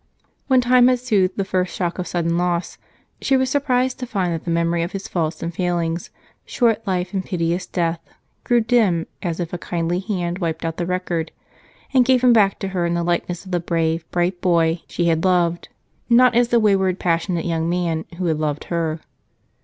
[0.47, 2.79] When time had soothed the first shock of sudden loss,
[3.21, 6.09] she was surprised to find the memory of his faults and failings,
[6.43, 7.99] short life and piteous death,
[8.43, 11.31] grew dim, as if a kindly hand had wiped out the record
[11.93, 15.05] and given him back to her in the likeness of the brave, bright boy she
[15.05, 15.69] had loved,
[16.09, 18.99] not as the wayward, passionate young man who had loved her.